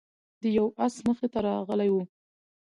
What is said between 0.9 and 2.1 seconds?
مخې ته راغلی و،